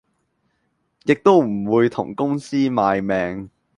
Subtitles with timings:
[1.05, 3.51] 亦都唔會同公司賣命